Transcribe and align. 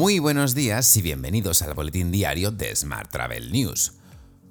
Muy 0.00 0.18
buenos 0.18 0.54
días 0.54 0.96
y 0.96 1.02
bienvenidos 1.02 1.60
al 1.60 1.74
boletín 1.74 2.10
diario 2.10 2.50
de 2.50 2.74
Smart 2.74 3.10
Travel 3.10 3.52
News. 3.52 3.92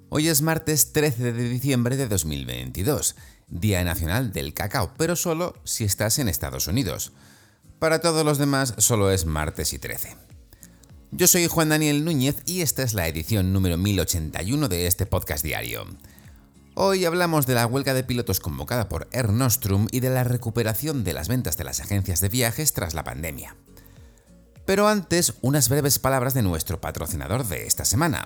Hoy 0.09 0.27
es 0.27 0.43
martes 0.43 0.93
13 0.93 1.33
de 1.33 1.49
diciembre 1.49 1.97
de 1.97 2.07
2022, 2.07 3.15
Día 3.47 3.83
Nacional 3.83 4.31
del 4.31 4.53
Cacao, 4.53 4.93
pero 4.95 5.15
solo 5.15 5.55
si 5.63 5.85
estás 5.85 6.19
en 6.19 6.29
Estados 6.29 6.67
Unidos. 6.67 7.13
Para 7.79 7.99
todos 7.99 8.23
los 8.23 8.37
demás 8.37 8.75
solo 8.77 9.09
es 9.09 9.25
martes 9.25 9.73
y 9.73 9.79
13. 9.79 10.15
Yo 11.09 11.25
soy 11.25 11.47
Juan 11.47 11.69
Daniel 11.69 12.05
Núñez 12.05 12.35
y 12.45 12.61
esta 12.61 12.83
es 12.83 12.93
la 12.93 13.07
edición 13.07 13.51
número 13.51 13.75
1081 13.75 14.67
de 14.67 14.85
este 14.85 15.07
podcast 15.07 15.43
diario. 15.43 15.87
Hoy 16.75 17.05
hablamos 17.05 17.47
de 17.47 17.55
la 17.55 17.65
huelga 17.65 17.95
de 17.95 18.03
pilotos 18.03 18.39
convocada 18.39 18.87
por 18.87 19.07
Air 19.13 19.31
Nostrum 19.31 19.87
y 19.91 20.01
de 20.01 20.11
la 20.11 20.23
recuperación 20.23 21.03
de 21.03 21.13
las 21.13 21.27
ventas 21.27 21.57
de 21.57 21.63
las 21.63 21.79
agencias 21.79 22.21
de 22.21 22.29
viajes 22.29 22.71
tras 22.73 22.93
la 22.93 23.03
pandemia. 23.03 23.55
Pero 24.69 24.87
antes, 24.87 25.33
unas 25.41 25.67
breves 25.67 25.97
palabras 25.97 26.35
de 26.35 26.43
nuestro 26.43 26.79
patrocinador 26.79 27.43
de 27.47 27.65
esta 27.65 27.85
semana. 27.85 28.23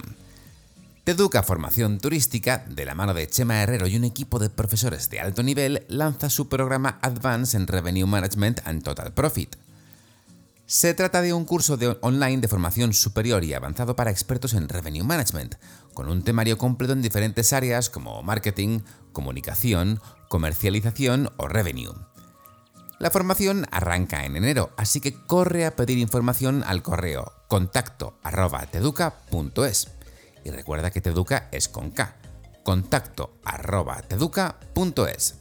Teduca 1.05 1.41
Formación 1.41 1.99
Turística, 1.99 2.65
de 2.67 2.83
la 2.83 2.95
mano 2.95 3.13
de 3.13 3.29
Chema 3.29 3.61
Herrero 3.61 3.87
y 3.87 3.95
un 3.95 4.03
equipo 4.03 4.39
de 4.39 4.49
profesores 4.49 5.09
de 5.09 5.21
alto 5.21 5.41
nivel, 5.41 5.85
lanza 5.87 6.29
su 6.29 6.49
programa 6.49 6.99
Advance 7.01 7.55
en 7.55 7.65
Revenue 7.65 8.05
Management 8.05 8.59
and 8.65 8.83
Total 8.83 9.13
Profit. 9.13 9.55
Se 10.65 10.93
trata 10.93 11.21
de 11.21 11.31
un 11.31 11.45
curso 11.45 11.77
de 11.77 11.97
online 12.01 12.41
de 12.41 12.49
formación 12.49 12.91
superior 12.91 13.45
y 13.45 13.53
avanzado 13.53 13.95
para 13.95 14.11
expertos 14.11 14.53
en 14.53 14.67
Revenue 14.67 15.05
Management, 15.05 15.55
con 15.93 16.09
un 16.09 16.23
temario 16.23 16.57
completo 16.57 16.91
en 16.91 17.01
diferentes 17.01 17.53
áreas 17.53 17.89
como 17.89 18.21
marketing, 18.21 18.81
comunicación, 19.13 20.01
comercialización 20.27 21.31
o 21.37 21.47
revenue. 21.47 22.12
La 23.03 23.11
formación 23.11 23.67
arranca 23.69 24.23
en 24.23 24.37
enero, 24.37 24.71
así 24.77 25.01
que 25.01 25.13
corre 25.13 25.65
a 25.65 25.75
pedir 25.75 25.97
información 25.97 26.63
al 26.65 26.81
correo 26.81 27.33
contacto 27.49 28.17
teduca.es. 28.71 29.89
Y 30.45 30.51
recuerda 30.51 30.89
que 30.89 31.01
Teduca 31.01 31.49
es 31.51 31.67
con 31.67 31.91
K. 31.91 32.15
Contacto 32.63 33.41
teduca.es. 34.07 35.35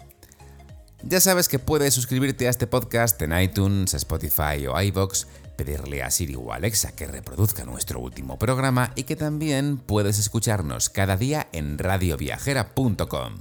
Ya 1.04 1.20
sabes 1.20 1.48
que 1.48 1.60
puedes 1.60 1.94
suscribirte 1.94 2.48
a 2.48 2.50
este 2.50 2.66
podcast 2.66 3.22
en 3.22 3.38
iTunes, 3.38 3.94
Spotify 3.94 4.66
o 4.68 4.82
iVoox, 4.82 5.26
pedirle 5.56 6.02
a 6.02 6.10
Siri 6.10 6.34
o 6.34 6.52
Alexa 6.52 6.90
que 6.90 7.06
reproduzca 7.06 7.64
nuestro 7.64 8.00
último 8.00 8.40
programa 8.40 8.90
y 8.96 9.04
que 9.04 9.14
también 9.14 9.78
puedes 9.78 10.18
escucharnos 10.18 10.90
cada 10.90 11.16
día 11.16 11.46
en 11.52 11.78
radioviajera.com. 11.78 13.34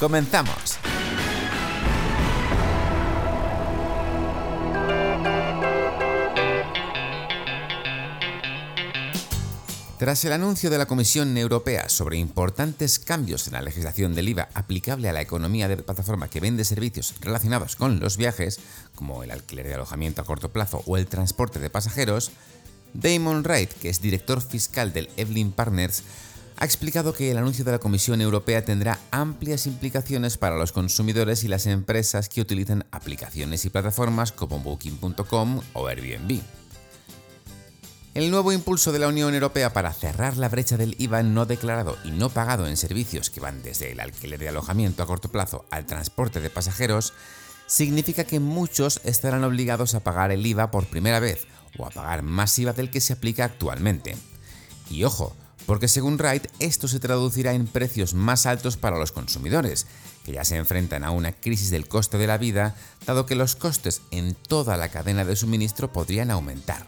¡Comenzamos! 0.00 0.80
Tras 9.98 10.22
el 10.26 10.32
anuncio 10.32 10.68
de 10.68 10.76
la 10.76 10.84
Comisión 10.84 11.34
Europea 11.38 11.88
sobre 11.88 12.18
importantes 12.18 12.98
cambios 12.98 13.46
en 13.46 13.54
la 13.54 13.62
legislación 13.62 14.14
del 14.14 14.28
IVA 14.28 14.50
aplicable 14.52 15.08
a 15.08 15.12
la 15.14 15.22
economía 15.22 15.68
de 15.68 15.78
plataforma 15.78 16.28
que 16.28 16.38
vende 16.38 16.64
servicios 16.64 17.14
relacionados 17.22 17.76
con 17.76 17.98
los 17.98 18.18
viajes, 18.18 18.60
como 18.94 19.22
el 19.22 19.30
alquiler 19.30 19.66
de 19.66 19.74
alojamiento 19.74 20.20
a 20.20 20.26
corto 20.26 20.52
plazo 20.52 20.82
o 20.84 20.98
el 20.98 21.06
transporte 21.06 21.60
de 21.60 21.70
pasajeros, 21.70 22.30
Damon 22.92 23.42
Wright, 23.42 23.72
que 23.72 23.88
es 23.88 24.02
director 24.02 24.42
fiscal 24.42 24.92
del 24.92 25.08
Evelyn 25.16 25.50
Partners, 25.50 26.02
ha 26.58 26.66
explicado 26.66 27.14
que 27.14 27.30
el 27.30 27.38
anuncio 27.38 27.64
de 27.64 27.72
la 27.72 27.78
Comisión 27.78 28.20
Europea 28.20 28.66
tendrá 28.66 28.98
amplias 29.10 29.66
implicaciones 29.66 30.36
para 30.36 30.58
los 30.58 30.72
consumidores 30.72 31.42
y 31.42 31.48
las 31.48 31.64
empresas 31.64 32.28
que 32.28 32.42
utilizan 32.42 32.84
aplicaciones 32.90 33.64
y 33.64 33.70
plataformas 33.70 34.30
como 34.30 34.58
Booking.com 34.60 35.62
o 35.72 35.86
Airbnb. 35.86 36.42
El 38.16 38.30
nuevo 38.30 38.50
impulso 38.50 38.92
de 38.92 38.98
la 38.98 39.08
Unión 39.08 39.34
Europea 39.34 39.74
para 39.74 39.92
cerrar 39.92 40.38
la 40.38 40.48
brecha 40.48 40.78
del 40.78 40.96
IVA 40.98 41.22
no 41.22 41.44
declarado 41.44 41.98
y 42.02 42.12
no 42.12 42.30
pagado 42.30 42.66
en 42.66 42.78
servicios 42.78 43.28
que 43.28 43.40
van 43.40 43.62
desde 43.62 43.92
el 43.92 44.00
alquiler 44.00 44.40
de 44.40 44.48
alojamiento 44.48 45.02
a 45.02 45.06
corto 45.06 45.28
plazo 45.30 45.66
al 45.70 45.84
transporte 45.84 46.40
de 46.40 46.48
pasajeros 46.48 47.12
significa 47.66 48.24
que 48.24 48.40
muchos 48.40 49.02
estarán 49.04 49.44
obligados 49.44 49.94
a 49.94 50.00
pagar 50.00 50.32
el 50.32 50.46
IVA 50.46 50.70
por 50.70 50.86
primera 50.86 51.20
vez 51.20 51.46
o 51.76 51.84
a 51.84 51.90
pagar 51.90 52.22
más 52.22 52.58
IVA 52.58 52.72
del 52.72 52.90
que 52.90 53.02
se 53.02 53.12
aplica 53.12 53.44
actualmente. 53.44 54.16
Y 54.88 55.04
ojo, 55.04 55.36
porque 55.66 55.86
según 55.86 56.16
Wright 56.16 56.46
esto 56.58 56.88
se 56.88 57.00
traducirá 57.00 57.52
en 57.52 57.66
precios 57.66 58.14
más 58.14 58.46
altos 58.46 58.78
para 58.78 58.96
los 58.96 59.12
consumidores, 59.12 59.86
que 60.24 60.32
ya 60.32 60.46
se 60.46 60.56
enfrentan 60.56 61.04
a 61.04 61.10
una 61.10 61.32
crisis 61.32 61.68
del 61.68 61.86
coste 61.86 62.16
de 62.16 62.28
la 62.28 62.38
vida, 62.38 62.76
dado 63.04 63.26
que 63.26 63.34
los 63.34 63.56
costes 63.56 64.00
en 64.10 64.34
toda 64.34 64.78
la 64.78 64.88
cadena 64.88 65.26
de 65.26 65.36
suministro 65.36 65.92
podrían 65.92 66.30
aumentar. 66.30 66.86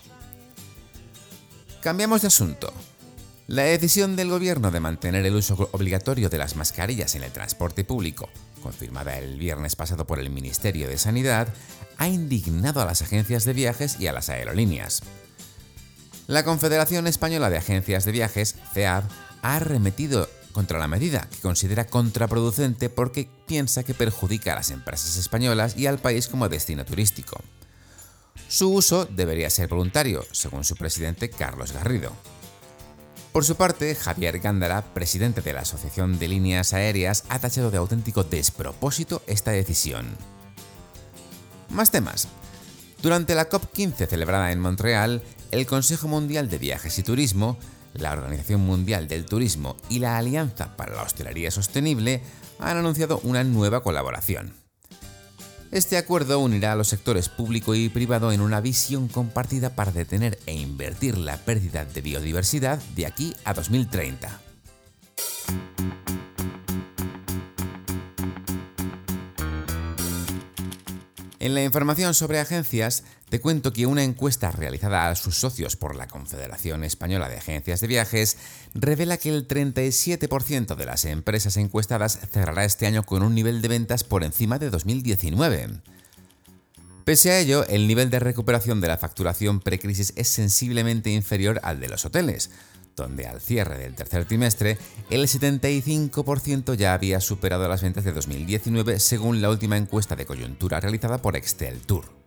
Cambiamos 1.80 2.22
de 2.22 2.28
asunto. 2.28 2.72
La 3.46 3.62
decisión 3.62 4.16
del 4.16 4.30
gobierno 4.30 4.72
de 4.72 4.80
mantener 4.80 5.24
el 5.24 5.36
uso 5.36 5.70
obligatorio 5.72 6.28
de 6.28 6.36
las 6.36 6.56
mascarillas 6.56 7.14
en 7.14 7.22
el 7.22 7.30
transporte 7.30 7.84
público, 7.84 8.28
confirmada 8.62 9.16
el 9.16 9.38
viernes 9.38 9.76
pasado 9.76 10.04
por 10.04 10.18
el 10.18 10.28
Ministerio 10.28 10.88
de 10.88 10.98
Sanidad, 10.98 11.48
ha 11.96 12.08
indignado 12.08 12.80
a 12.80 12.84
las 12.84 13.00
agencias 13.00 13.44
de 13.44 13.52
viajes 13.52 14.00
y 14.00 14.08
a 14.08 14.12
las 14.12 14.28
aerolíneas. 14.28 15.02
La 16.26 16.44
Confederación 16.44 17.06
Española 17.06 17.48
de 17.48 17.58
Agencias 17.58 18.04
de 18.04 18.12
Viajes, 18.12 18.56
CEAB, 18.74 19.04
ha 19.42 19.56
arremetido 19.56 20.28
contra 20.52 20.80
la 20.80 20.88
medida, 20.88 21.28
que 21.30 21.38
considera 21.38 21.86
contraproducente 21.86 22.90
porque 22.90 23.30
piensa 23.46 23.84
que 23.84 23.94
perjudica 23.94 24.52
a 24.52 24.56
las 24.56 24.72
empresas 24.72 25.16
españolas 25.16 25.76
y 25.76 25.86
al 25.86 25.98
país 25.98 26.26
como 26.26 26.48
destino 26.48 26.84
turístico. 26.84 27.40
Su 28.46 28.70
uso 28.70 29.06
debería 29.06 29.50
ser 29.50 29.68
voluntario, 29.68 30.24
según 30.32 30.64
su 30.64 30.76
presidente 30.76 31.30
Carlos 31.30 31.72
Garrido. 31.72 32.12
Por 33.32 33.44
su 33.44 33.56
parte, 33.56 33.94
Javier 33.94 34.38
Gándara, 34.38 34.82
presidente 34.94 35.42
de 35.42 35.52
la 35.52 35.60
Asociación 35.60 36.18
de 36.18 36.28
Líneas 36.28 36.72
Aéreas, 36.72 37.24
ha 37.28 37.38
tachado 37.38 37.70
de 37.70 37.78
auténtico 37.78 38.24
despropósito 38.24 39.22
esta 39.26 39.50
decisión. 39.50 40.06
Más 41.68 41.90
temas. 41.90 42.28
Durante 43.02 43.34
la 43.34 43.48
COP15 43.48 44.08
celebrada 44.08 44.50
en 44.50 44.60
Montreal, 44.60 45.22
el 45.50 45.66
Consejo 45.66 46.08
Mundial 46.08 46.48
de 46.48 46.58
Viajes 46.58 46.98
y 46.98 47.02
Turismo, 47.02 47.58
la 47.94 48.12
Organización 48.12 48.62
Mundial 48.62 49.08
del 49.08 49.24
Turismo 49.24 49.76
y 49.88 49.98
la 49.98 50.16
Alianza 50.16 50.76
para 50.76 50.94
la 50.94 51.02
Hostelería 51.02 51.50
Sostenible 51.50 52.22
han 52.58 52.76
anunciado 52.76 53.20
una 53.22 53.44
nueva 53.44 53.82
colaboración. 53.82 54.52
Este 55.70 55.98
acuerdo 55.98 56.38
unirá 56.40 56.72
a 56.72 56.76
los 56.76 56.88
sectores 56.88 57.28
público 57.28 57.74
y 57.74 57.90
privado 57.90 58.32
en 58.32 58.40
una 58.40 58.62
visión 58.62 59.06
compartida 59.06 59.74
para 59.74 59.92
detener 59.92 60.38
e 60.46 60.54
invertir 60.54 61.18
la 61.18 61.36
pérdida 61.36 61.84
de 61.84 62.00
biodiversidad 62.00 62.78
de 62.96 63.04
aquí 63.04 63.36
a 63.44 63.52
2030. 63.52 64.40
En 71.40 71.54
la 71.54 71.62
información 71.62 72.14
sobre 72.14 72.40
agencias, 72.40 73.04
te 73.28 73.40
cuento 73.40 73.72
que 73.74 73.86
una 73.86 74.02
encuesta 74.02 74.50
realizada 74.50 75.08
a 75.08 75.14
sus 75.16 75.38
socios 75.38 75.76
por 75.76 75.96
la 75.96 76.08
Confederación 76.08 76.82
Española 76.82 77.28
de 77.28 77.36
Agencias 77.36 77.80
de 77.80 77.86
Viajes 77.86 78.37
revela 78.74 79.16
que 79.16 79.30
el 79.30 79.46
37% 79.48 80.76
de 80.76 80.86
las 80.86 81.04
empresas 81.04 81.56
encuestadas 81.56 82.18
cerrará 82.30 82.64
este 82.64 82.86
año 82.86 83.02
con 83.02 83.22
un 83.22 83.34
nivel 83.34 83.62
de 83.62 83.68
ventas 83.68 84.04
por 84.04 84.24
encima 84.24 84.58
de 84.58 84.70
2019. 84.70 85.68
Pese 87.04 87.30
a 87.30 87.38
ello, 87.38 87.66
el 87.68 87.86
nivel 87.86 88.10
de 88.10 88.18
recuperación 88.18 88.80
de 88.80 88.88
la 88.88 88.98
facturación 88.98 89.60
precrisis 89.60 90.12
es 90.16 90.28
sensiblemente 90.28 91.10
inferior 91.10 91.58
al 91.62 91.80
de 91.80 91.88
los 91.88 92.04
hoteles, 92.04 92.50
donde 92.96 93.26
al 93.26 93.40
cierre 93.40 93.78
del 93.78 93.94
tercer 93.94 94.26
trimestre 94.26 94.76
el 95.08 95.22
75% 95.26 96.74
ya 96.74 96.92
había 96.92 97.20
superado 97.20 97.66
las 97.66 97.82
ventas 97.82 98.04
de 98.04 98.12
2019 98.12 99.00
según 99.00 99.40
la 99.40 99.48
última 99.48 99.76
encuesta 99.76 100.16
de 100.16 100.26
coyuntura 100.26 100.80
realizada 100.80 101.22
por 101.22 101.36
Excel 101.36 101.80
Tour. 101.80 102.17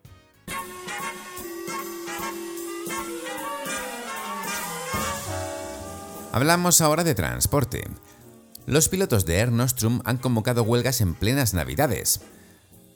Hablamos 6.34 6.80
ahora 6.80 7.04
de 7.04 7.14
transporte. 7.14 7.84
Los 8.66 8.88
pilotos 8.88 9.26
de 9.26 9.40
Air 9.40 9.52
Nostrum 9.52 10.00
han 10.06 10.18
convocado 10.18 10.64
huelgas 10.64 11.02
en 11.02 11.14
plenas 11.14 11.54
Navidades. 11.54 12.22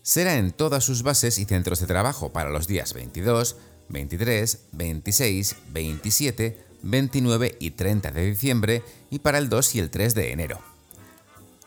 Será 0.03 0.37
en 0.37 0.51
todas 0.51 0.85
sus 0.85 1.03
bases 1.03 1.37
y 1.37 1.43
centros 1.43 1.81
de 1.81 1.87
trabajo 1.87 2.31
para 2.31 2.49
los 2.49 2.65
días 2.65 2.93
22, 2.93 3.57
23, 3.89 4.59
26, 4.71 5.55
27, 5.73 6.65
29 6.81 7.57
y 7.59 7.71
30 7.71 8.11
de 8.11 8.25
diciembre 8.25 8.83
y 9.09 9.19
para 9.19 9.37
el 9.37 9.49
2 9.49 9.75
y 9.75 9.79
el 9.79 9.89
3 9.89 10.15
de 10.15 10.31
enero. 10.31 10.61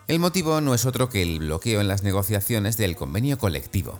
El 0.06 0.20
motivo 0.20 0.62
no 0.62 0.72
es 0.72 0.86
otro 0.86 1.10
que 1.10 1.20
el 1.20 1.38
bloqueo 1.38 1.82
en 1.82 1.88
las 1.88 2.02
negociaciones 2.02 2.78
del 2.78 2.96
convenio 2.96 3.36
colectivo. 3.36 3.98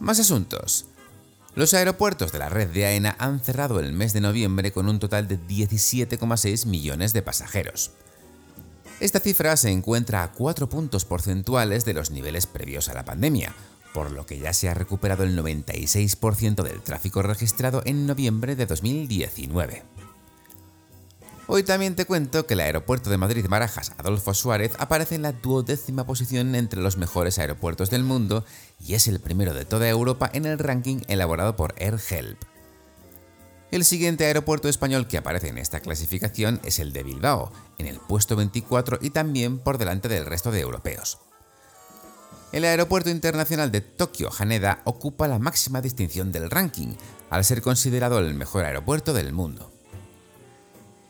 Más 0.00 0.20
asuntos. 0.20 0.84
Los 1.56 1.72
aeropuertos 1.72 2.32
de 2.32 2.38
la 2.38 2.50
red 2.50 2.68
de 2.68 2.84
AENA 2.84 3.16
han 3.18 3.40
cerrado 3.40 3.80
el 3.80 3.94
mes 3.94 4.12
de 4.12 4.20
noviembre 4.20 4.72
con 4.72 4.90
un 4.90 4.98
total 4.98 5.26
de 5.26 5.40
17,6 5.40 6.66
millones 6.66 7.14
de 7.14 7.22
pasajeros. 7.22 7.92
Esta 9.00 9.20
cifra 9.20 9.56
se 9.56 9.70
encuentra 9.70 10.22
a 10.22 10.32
4 10.32 10.68
puntos 10.68 11.06
porcentuales 11.06 11.86
de 11.86 11.94
los 11.94 12.10
niveles 12.10 12.46
previos 12.46 12.90
a 12.90 12.94
la 12.94 13.06
pandemia, 13.06 13.54
por 13.94 14.10
lo 14.10 14.26
que 14.26 14.38
ya 14.38 14.52
se 14.52 14.68
ha 14.68 14.74
recuperado 14.74 15.24
el 15.24 15.34
96% 15.34 16.62
del 16.62 16.82
tráfico 16.82 17.22
registrado 17.22 17.80
en 17.86 18.06
noviembre 18.06 18.54
de 18.54 18.66
2019. 18.66 19.82
Hoy 21.48 21.62
también 21.62 21.94
te 21.94 22.06
cuento 22.06 22.44
que 22.44 22.54
el 22.54 22.60
aeropuerto 22.60 23.08
de 23.08 23.18
Madrid 23.18 23.46
Barajas 23.48 23.92
Adolfo 23.98 24.34
Suárez 24.34 24.72
aparece 24.78 25.14
en 25.14 25.22
la 25.22 25.30
duodécima 25.30 26.04
posición 26.04 26.56
entre 26.56 26.80
los 26.80 26.96
mejores 26.96 27.38
aeropuertos 27.38 27.88
del 27.88 28.02
mundo 28.02 28.44
y 28.84 28.94
es 28.94 29.06
el 29.06 29.20
primero 29.20 29.54
de 29.54 29.64
toda 29.64 29.88
Europa 29.88 30.28
en 30.32 30.44
el 30.44 30.58
ranking 30.58 31.02
elaborado 31.06 31.54
por 31.54 31.76
AirHelp. 31.78 32.42
El 33.70 33.84
siguiente 33.84 34.24
aeropuerto 34.26 34.68
español 34.68 35.06
que 35.06 35.18
aparece 35.18 35.48
en 35.48 35.58
esta 35.58 35.78
clasificación 35.78 36.60
es 36.64 36.80
el 36.80 36.92
de 36.92 37.04
Bilbao, 37.04 37.52
en 37.78 37.86
el 37.86 37.98
puesto 38.00 38.34
24 38.34 38.98
y 39.00 39.10
también 39.10 39.60
por 39.60 39.78
delante 39.78 40.08
del 40.08 40.26
resto 40.26 40.50
de 40.50 40.60
europeos. 40.60 41.18
El 42.50 42.64
Aeropuerto 42.64 43.10
Internacional 43.10 43.70
de 43.70 43.82
Tokio 43.82 44.30
Haneda 44.36 44.82
ocupa 44.84 45.28
la 45.28 45.38
máxima 45.38 45.80
distinción 45.80 46.32
del 46.32 46.50
ranking, 46.50 46.94
al 47.30 47.44
ser 47.44 47.62
considerado 47.62 48.18
el 48.18 48.34
mejor 48.34 48.64
aeropuerto 48.64 49.12
del 49.12 49.32
mundo. 49.32 49.75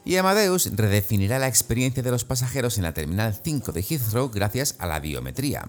Y 0.07 0.17
Amadeus 0.19 0.71
redefinirá 0.77 1.41
la 1.41 1.49
experiencia 1.49 2.01
de 2.01 2.13
los 2.13 2.25
pasajeros 2.25 2.79
en 2.79 2.85
la 2.85 2.95
Terminal 2.95 3.35
5 3.43 3.73
de 3.73 3.83
Heathrow 3.83 4.31
gracias 4.31 4.77
a 4.79 4.87
la 4.87 5.01
biometría. 5.01 5.67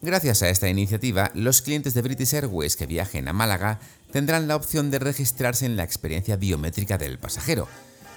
Gracias 0.00 0.44
a 0.44 0.48
esta 0.48 0.68
iniciativa, 0.68 1.32
los 1.34 1.60
clientes 1.60 1.92
de 1.92 2.02
British 2.02 2.34
Airways 2.34 2.76
que 2.76 2.86
viajen 2.86 3.26
a 3.26 3.32
Málaga 3.32 3.80
tendrán 4.12 4.46
la 4.46 4.54
opción 4.54 4.92
de 4.92 5.00
registrarse 5.00 5.66
en 5.66 5.76
la 5.76 5.82
experiencia 5.82 6.36
biométrica 6.36 6.98
del 6.98 7.18
pasajero, 7.18 7.66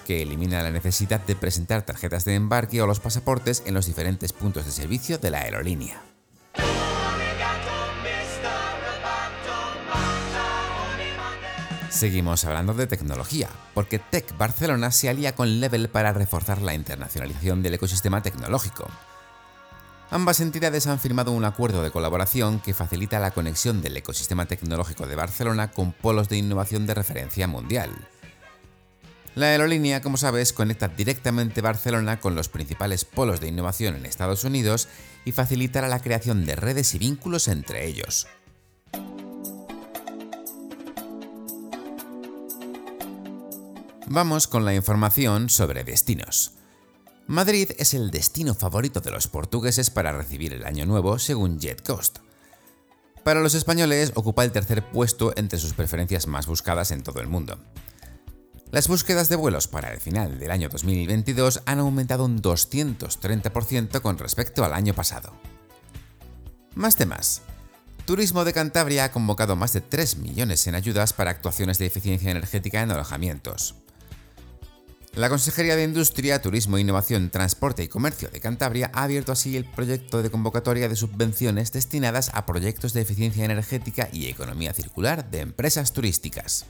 que 0.06 0.22
elimina 0.22 0.62
la 0.62 0.70
necesidad 0.70 1.22
de 1.26 1.36
presentar 1.36 1.84
tarjetas 1.84 2.24
de 2.24 2.36
embarque 2.36 2.80
o 2.80 2.86
los 2.86 3.00
pasaportes 3.00 3.64
en 3.66 3.74
los 3.74 3.88
diferentes 3.88 4.32
puntos 4.32 4.68
de 4.68 4.72
servicio 4.72 5.18
de 5.18 5.32
la 5.32 5.40
aerolínea. 5.40 6.13
Seguimos 11.94 12.44
hablando 12.44 12.74
de 12.74 12.88
tecnología, 12.88 13.50
porque 13.76 14.00
Tech 14.00 14.36
Barcelona 14.36 14.90
se 14.90 15.10
alía 15.10 15.36
con 15.36 15.60
Level 15.60 15.90
para 15.90 16.12
reforzar 16.12 16.60
la 16.60 16.74
internacionalización 16.74 17.62
del 17.62 17.76
ecosistema 17.76 18.24
tecnológico. 18.24 18.90
Ambas 20.10 20.40
entidades 20.40 20.88
han 20.88 21.00
firmado 21.00 21.32
un 21.32 21.46
acuerdo 21.46 21.84
de 21.84 21.92
colaboración 21.92 22.60
que 22.62 22.74
facilita 22.74 23.20
la 23.20 23.30
conexión 23.30 23.84
del 23.84 23.96
ecosistema 23.96 24.48
tecnológico 24.48 25.06
de 25.06 25.16
Barcelona 25.16 25.70
con 25.70 25.92
polos 25.92 26.30
de 26.30 26.38
innovación 26.38 26.88
de 26.88 26.96
referencia 26.96 27.48
mundial. 27.48 27.92
La 29.36 29.46
aerolínea, 29.48 30.02
como 30.02 30.18
sabes, 30.18 30.52
conecta 30.52 30.88
directamente 30.88 31.62
Barcelona 31.62 32.20
con 32.20 32.34
los 32.34 32.50
principales 32.50 33.06
polos 33.06 33.40
de 33.40 33.50
innovación 33.50 33.96
en 33.96 34.08
Estados 34.08 34.44
Unidos 34.44 34.88
y 35.26 35.32
facilitará 35.32 35.88
la 35.88 36.02
creación 36.02 36.44
de 36.44 36.56
redes 36.56 36.96
y 36.96 36.98
vínculos 36.98 37.48
entre 37.48 37.86
ellos. 37.86 38.28
Vamos 44.14 44.48
con 44.48 44.64
la 44.64 44.76
información 44.76 45.50
sobre 45.50 45.84
destinos. 45.84 46.52
Madrid 47.26 47.72
es 47.80 47.96
el 47.96 48.12
destino 48.12 48.54
favorito 48.54 49.00
de 49.00 49.10
los 49.10 49.28
portugueses 49.28 49.90
para 49.90 50.12
recibir 50.12 50.54
el 50.54 50.68
año 50.68 50.86
nuevo 50.86 51.18
según 51.18 51.60
JetCoast. 51.60 52.20
Para 53.24 53.42
los 53.42 53.56
españoles 53.56 54.12
ocupa 54.14 54.44
el 54.44 54.52
tercer 54.52 54.88
puesto 54.88 55.34
entre 55.36 55.58
sus 55.58 55.74
preferencias 55.74 56.28
más 56.28 56.46
buscadas 56.46 56.92
en 56.92 57.02
todo 57.02 57.22
el 57.22 57.28
mundo. 57.28 57.58
Las 58.70 58.88
búsquedas 58.88 59.30
de 59.30 59.36
vuelos 59.36 59.68
para 59.68 59.92
el 59.92 60.00
final 60.00 60.38
del 60.38 60.52
año 60.52 60.70
2022 60.70 61.64
han 61.66 61.80
aumentado 61.80 62.26
un 62.26 62.40
230% 62.40 64.00
con 64.02 64.20
respecto 64.20 64.64
al 64.64 64.74
año 64.74 64.94
pasado. 64.94 65.34
Más 66.76 66.98
temas. 66.98 67.42
Turismo 68.06 68.46
de 68.46 68.54
Cantabria 68.54 69.06
ha 69.06 69.12
convocado 69.12 69.56
más 69.56 69.74
de 69.74 69.82
3 69.82 70.18
millones 70.18 70.68
en 70.68 70.76
ayudas 70.76 71.14
para 71.14 71.32
actuaciones 71.32 71.80
de 71.80 71.88
eficiencia 71.88 72.30
energética 72.30 72.84
en 72.84 72.92
alojamientos. 72.92 73.83
La 75.16 75.30
Consejería 75.30 75.76
de 75.76 75.84
Industria, 75.84 76.42
Turismo, 76.42 76.80
Innovación, 76.80 77.30
Transporte 77.30 77.84
y 77.84 77.88
Comercio 77.88 78.30
de 78.30 78.40
Cantabria 78.40 78.90
ha 78.96 79.04
abierto 79.04 79.32
así 79.32 79.56
el 79.56 79.64
proyecto 79.64 80.24
de 80.24 80.32
convocatoria 80.32 80.90
de 80.90 80.96
subvenciones 80.96 81.72
destinadas 81.72 82.32
a 82.34 82.48
proyectos 82.48 82.94
de 82.94 83.02
eficiencia 83.02 83.46
energética 83.46 84.10
y 84.12 84.26
economía 84.26 84.74
circular 84.74 85.30
de 85.30 85.42
empresas 85.42 85.94
turísticas. 85.94 86.66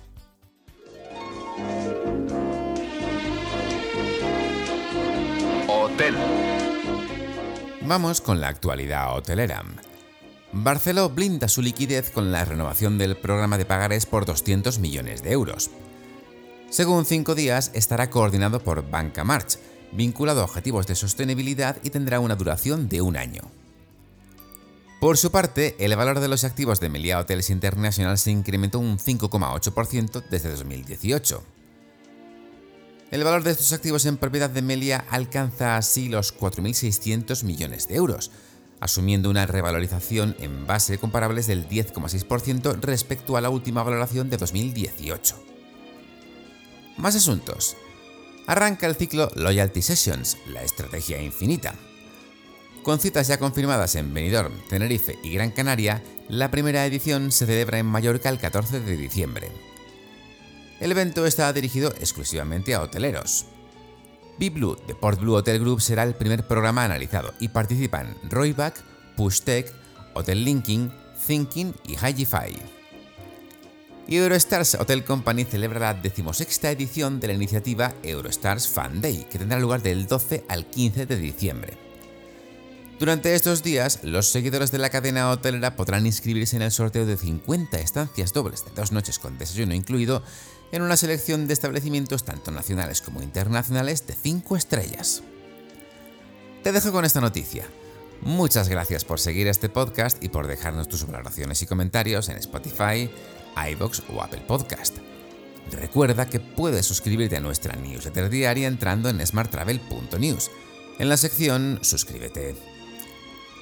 Hotel. 5.70 6.16
Vamos 7.84 8.20
con 8.20 8.42
la 8.42 8.50
actualidad 8.50 9.16
hotelera. 9.16 9.64
Barceló 10.52 11.10
blinda 11.10 11.48
su 11.48 11.62
liquidez 11.62 12.12
con 12.12 12.34
la 12.34 12.44
renovación 12.44 12.98
del 12.98 13.16
programa 13.16 13.58
de 13.58 13.66
pagares 13.66 14.06
por 14.06 14.26
200 14.26 14.80
millones 14.80 15.24
de 15.24 15.32
euros. 15.32 15.72
Según 16.74 17.06
cinco 17.06 17.36
días, 17.36 17.70
estará 17.76 18.10
coordinado 18.10 18.60
por 18.60 18.90
Banca 18.90 19.24
March, 19.24 19.60
vinculado 19.92 20.42
a 20.42 20.46
objetivos 20.46 20.88
de 20.88 20.96
sostenibilidad 20.96 21.78
y 21.84 21.92
tendrá 21.92 22.20
una 22.20 22.36
duración 22.36 22.90
de 22.90 23.04
un 23.04 23.16
año. 23.16 23.44
Por 25.00 25.20
su 25.20 25.30
parte, 25.30 25.76
el 25.78 25.96
valor 25.96 26.20
de 26.20 26.28
los 26.28 26.44
activos 26.44 26.80
de 26.80 26.90
Melia 26.90 27.20
Hotels 27.20 27.52
International 27.52 28.18
se 28.18 28.32
incrementó 28.32 28.80
un 28.80 28.98
5,8% 28.98 30.24
desde 30.32 30.50
2018. 30.50 31.44
El 33.12 33.24
valor 33.24 33.44
de 33.44 33.52
estos 33.52 33.72
activos 33.72 34.08
en 34.08 34.18
propiedad 34.18 34.50
de 34.50 34.64
Melia 34.64 35.06
alcanza 35.12 35.78
así 35.78 36.10
los 36.10 36.36
4.600 36.36 37.44
millones 37.44 37.88
de 37.88 37.98
euros, 37.98 38.32
asumiendo 38.80 39.30
una 39.30 39.46
revalorización 39.46 40.36
en 40.40 40.66
base 40.66 40.98
comparables 40.98 41.46
del 41.46 41.70
10,6% 41.70 42.80
respecto 42.82 43.38
a 43.38 43.42
la 43.42 43.52
última 43.52 43.84
valoración 43.84 44.32
de 44.32 44.38
2018. 44.38 45.53
Más 46.98 47.16
asuntos. 47.16 47.76
Arranca 48.46 48.88
el 48.88 48.96
ciclo 48.96 49.32
Loyalty 49.36 49.82
Sessions, 49.82 50.38
la 50.48 50.64
estrategia 50.64 51.22
infinita. 51.22 51.74
Con 52.84 53.00
citas 53.00 53.28
ya 53.28 53.38
confirmadas 53.38 53.96
en 53.96 54.14
Benidorm, 54.14 54.54
Tenerife 54.70 55.18
y 55.24 55.34
Gran 55.34 55.52
Canaria, 55.52 56.04
la 56.30 56.52
primera 56.52 56.86
edición 56.86 57.32
se 57.32 57.46
celebra 57.46 57.80
en 57.80 57.86
Mallorca 57.86 58.30
el 58.30 58.40
14 58.40 58.82
de 58.82 58.98
diciembre. 58.98 59.50
El 60.80 60.92
evento 60.92 61.26
está 61.26 61.52
dirigido 61.54 61.94
exclusivamente 62.00 62.76
a 62.76 62.82
hoteleros. 62.82 63.46
BeBlue 64.38 64.78
de 64.88 64.96
Port 64.96 65.20
Blue 65.20 65.36
Hotel 65.36 65.60
Group 65.60 65.82
será 65.82 66.04
el 66.04 66.16
primer 66.16 66.46
programa 66.46 66.84
analizado 66.84 67.34
y 67.40 67.48
participan 67.48 68.18
Royback, 68.24 68.84
PushTech, 69.16 69.72
Hotel 70.14 70.44
Linking, 70.44 70.92
Thinking 71.26 71.74
y 71.88 71.94
Higify 71.94 72.83
Eurostars 74.08 74.76
Hotel 74.76 75.06
Company 75.06 75.46
celebra 75.46 75.80
la 75.80 75.94
decimosexta 75.94 76.70
edición 76.70 77.20
de 77.20 77.28
la 77.28 77.34
iniciativa 77.34 77.94
Eurostars 78.04 78.68
Fan 78.68 79.02
Day, 79.02 79.26
que 79.30 79.40
tendrá 79.40 79.60
lugar 79.60 79.82
del 79.82 80.08
12 80.08 80.44
al 80.50 80.66
15 80.66 81.06
de 81.06 81.16
diciembre. 81.16 81.78
Durante 83.00 83.34
estos 83.34 83.64
días, 83.64 84.00
los 84.04 84.30
seguidores 84.30 84.72
de 84.72 84.78
la 84.78 84.90
cadena 84.90 85.30
hotelera 85.30 85.76
podrán 85.76 86.06
inscribirse 86.06 86.56
en 86.56 86.62
el 86.62 86.72
sorteo 86.72 87.06
de 87.06 87.18
50 87.18 87.80
estancias 87.80 88.34
dobles 88.34 88.66
de 88.66 88.72
dos 88.72 88.92
noches 88.92 89.20
con 89.20 89.38
desayuno 89.38 89.74
incluido 89.74 90.22
en 90.72 90.82
una 90.82 90.98
selección 90.98 91.48
de 91.48 91.54
establecimientos 91.54 92.24
tanto 92.24 92.52
nacionales 92.52 93.02
como 93.02 93.22
internacionales 93.22 94.06
de 94.06 94.14
5 94.14 94.58
estrellas. 94.58 95.24
Te 96.64 96.72
dejo 96.72 96.92
con 96.92 97.06
esta 97.06 97.22
noticia. 97.22 97.66
Muchas 98.22 98.70
gracias 98.70 99.04
por 99.04 99.20
seguir 99.20 99.48
este 99.48 99.70
podcast 99.70 100.24
y 100.24 100.30
por 100.30 100.48
dejarnos 100.48 100.88
tus 100.88 101.06
valoraciones 101.06 101.62
y 101.62 101.66
comentarios 101.66 102.30
en 102.30 102.38
Spotify, 102.38 103.10
iBox 103.72 104.04
o 104.14 104.22
Apple 104.22 104.44
Podcast. 104.48 104.98
Recuerda 105.72 106.28
que 106.28 106.40
puedes 106.40 106.86
suscribirte 106.86 107.38
a 107.38 107.42
nuestra 107.42 107.76
newsletter 107.76 108.30
diaria 108.30 108.68
entrando 108.68 109.10
en 109.10 109.26
smarttravel.news, 109.26 110.52
en 111.00 111.10
la 111.10 111.18
sección 111.18 111.80
Suscríbete. 111.82 112.56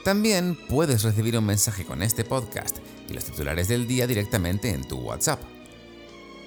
También 0.03 0.57
puedes 0.67 1.03
recibir 1.03 1.38
un 1.38 1.45
mensaje 1.45 1.86
con 1.86 2.01
este 2.01 2.24
podcast 2.24 2.77
y 3.07 3.13
los 3.13 3.25
titulares 3.25 3.67
del 3.67 3.88
día 3.88 4.07
directamente 4.07 4.69
en 4.69 4.88
tu 4.88 4.98
WhatsApp. 4.98 5.39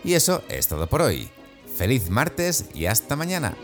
Y 0.04 0.14
eso 0.14 0.42
es 0.48 0.68
todo 0.68 0.86
por 0.86 1.02
hoy. 1.02 1.28
Feliz 1.76 2.08
martes 2.08 2.66
y 2.74 2.86
hasta 2.86 3.16
mañana. 3.16 3.54